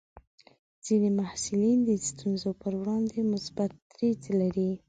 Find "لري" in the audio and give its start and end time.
4.39-4.71